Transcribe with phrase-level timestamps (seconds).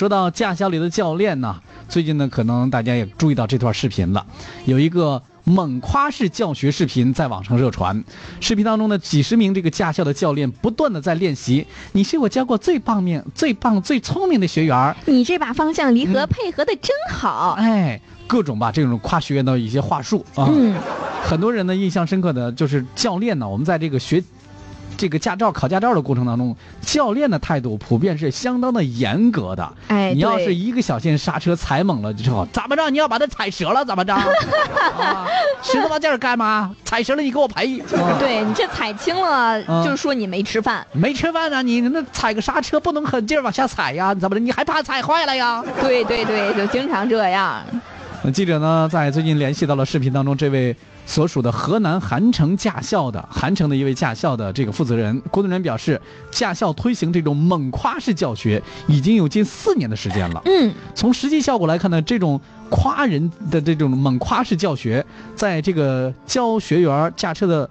[0.00, 4.24] 说到驾校里的教练呢，最近呢，可能大家也注意到这段视频了，
[4.64, 8.02] 有一个猛夸式教学视频在网上热传。
[8.40, 14.96] 视频当中呢，几十名这个驾校的教练不断的在练习：“你是我教过最棒命、最棒、最聪明的学员。
[15.04, 20.48] ”“你这把方向离合配合的真好。”哎，各种吧这种夸学员的一些话术啊。
[20.50, 20.74] 嗯。
[21.22, 24.24] 很多人呢印象深刻的就是教练呢，我们在这个学。
[25.00, 29.72] 这个驾照考驾照的过程当中，教练的态度普遍是相当的严格的。
[29.88, 32.90] 哎，你要是一个小心刹车踩猛了之后，怎么着？
[32.90, 34.14] 你要把它踩折了，怎么着？
[35.62, 36.76] 使那么劲儿干嘛？
[36.84, 37.82] 踩折了你给我赔。
[38.20, 40.86] 对你这踩轻了，就是说你没吃饭。
[40.92, 41.62] 没吃饭啊？
[41.62, 44.14] 你那踩个刹车不能狠劲儿往下踩呀？
[44.14, 44.38] 怎么着？
[44.38, 45.64] 你还怕踩坏了呀？
[45.80, 47.64] 对对对，就经常这样。
[48.22, 50.76] 那记者呢，在最近联系到了视频当中这位。
[51.06, 60.40] 所属的河南韩城驾校的韩城的一位驾校的这个负责人郭东仁表示，驾校推行这种猛夸式教学已经有近四年的时间了。
[60.44, 65.04] 嗯，从实际效果来看呢，这种夸人的这种猛夸式教学，
[65.34, 67.68] 在这个教学员驾车的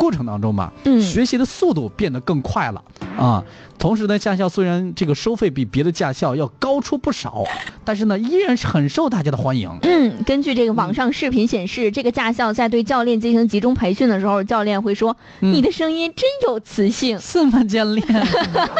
[0.00, 2.82] 过程当中嘛，嗯，学习的速度变得更快了。
[3.18, 3.44] 啊，
[3.78, 7.44] 同时呢，驾校虽然这个收费比别的驾校要高出不少，
[7.84, 9.78] 但是呢，依然是很受大家的欢迎。
[9.82, 18.26] 嗯，根据这个网上视频显示，这个驾校在对教练进行集中培训的时候，教练会说：“你的声音真有磁性。”是吗，教练？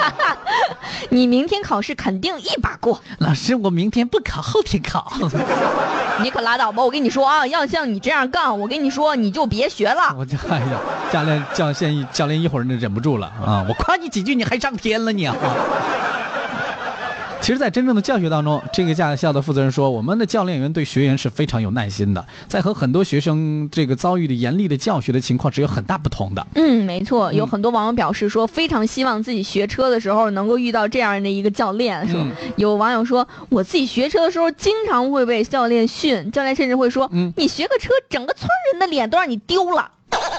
[1.11, 3.03] 你明天考试肯定一把过。
[3.19, 5.13] 老师，我明天不考，后天考。
[6.23, 6.83] 你可拉倒吧！
[6.83, 10.15] 我跟你说啊，要像你这样杠，我跟你说你就别学了。
[10.17, 10.81] 我哎呀，
[11.13, 13.65] 教练教练教练一会儿那忍不住了啊！
[13.69, 14.35] 我夸你几句。
[14.35, 15.35] 你还上天了你啊！
[17.41, 26.47] 其实，在真正的教学当中，这个驾校的负责人说，我们的教练员对学员是非常有耐心的，在和很多学生这个遭遇的严厉的教学的情况是有很大不同的。
[26.55, 32.07] 嗯，没错，有很多网友表示说，非常希望自己学车的时候能够遇到这样的一个教练。
[32.09, 32.25] 说
[32.57, 39.91] 有网友说，我自己学车的时候经常会被教练训，教练甚至会说，你学个车，整个村人的脸都让你丢了。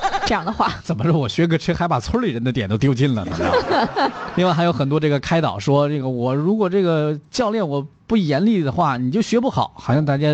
[0.26, 1.14] 这样的话，怎么说？
[1.14, 3.38] 我学个车还把村里人的点都丢尽了呢？
[4.36, 9.74] 另外还有很多这个开导说，这个我如果这个教练我不严厉的话，你就学不好。
[9.76, 10.28] 好像大家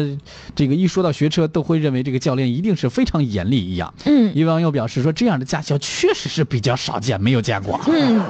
[0.55, 3.93] 这个一说到学车，都会认为这个教练一定是非常严厉一样。
[4.05, 7.79] 嗯，一网友表示说，这样的驾校确实是比较少见，没有见过。
[7.87, 8.23] 嗯，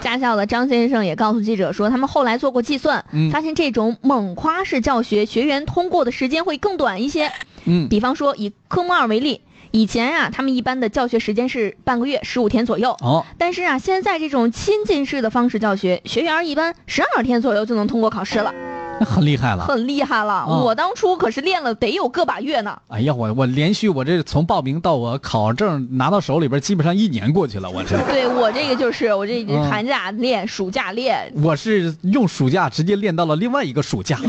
[0.00, 7.30] 驾校的张先生也告诉记者说，他们后来做过计算，发现这种猛夸式教学，学员通过的时间会更短一些。
[7.64, 9.40] 嗯，比方说以科目二为例。
[9.70, 12.90] 以前啊，他们一般的教学时间是半个月，十五天左右。
[13.00, 18.52] 哦，但是啊，现在这种亲近式的方式教学，学员一般十二天左右就能通过考试了。
[19.00, 20.44] 那很厉害了，很厉害了。
[20.46, 22.76] 我当初可是练了得有个把月呢。
[22.88, 27.70] 哎呀，我我连续我这从报名到我考证拿到手里边，基本上一年过去了。
[27.70, 31.32] 我这 对我这个就是我这寒假练，暑假练。
[31.36, 34.18] 我是用暑假直接练到了另外一个暑假。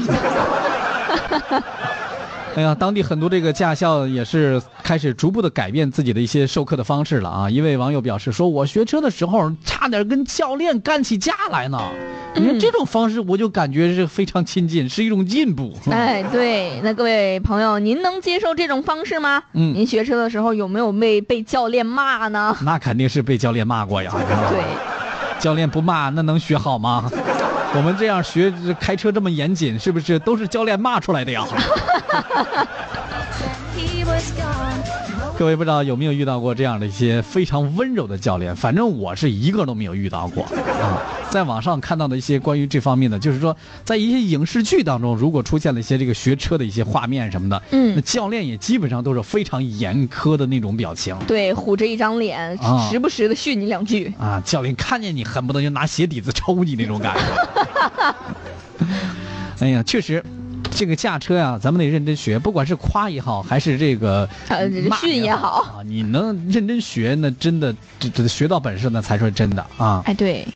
[2.56, 7.50] 哎呀，当地很多这个驾校也是开始逐步的改变自己的一些授课的方式了啊！
[7.50, 11.80] 一位网友表示说：“我学车的时候差点跟教练干起架来呢。”
[12.36, 15.74] 你看这种方式，我就感觉是非常亲近，是一种进步。
[15.90, 19.44] 哎，对，那各位朋友，您能接受这种方式吗？
[19.54, 22.58] 嗯，您学车的时候有没有被被教练骂呢？
[22.64, 24.12] 那肯定是被教练骂过呀。
[24.50, 24.62] 对，
[25.40, 27.10] 教练不骂，那能学好吗？
[27.76, 31.46] 我们这样学开车这么严谨，是不是都是教练骂出来的呀？
[35.38, 38.54] 各位不知道有没有遇到过这样的一些非常温柔的教练？
[38.54, 41.00] 反正我是一个都没有遇到过啊。
[41.30, 43.56] 在网上看到的一些关于这方面的，就是说
[43.86, 52.60] 在一些影视剧当中，如果出现了一些这个学车的一些画面什么的，嗯，那教练也基本上都是非常严苛的那种表情，对，虎着一张脸，
[52.92, 54.42] 时不时的训你两句啊。
[54.44, 57.22] 教练看见你恨不得就拿鞋底子抽你那种感觉。
[59.62, 60.22] 哎呀，确实。
[60.80, 64.30] 这个驾车呀，咱们得认真学，不管是夸也好，还是这个
[65.02, 70.02] 训也好啊，你能认真学，那真的这这学到本事，那才是真的啊。
[70.06, 70.48] 哎，对。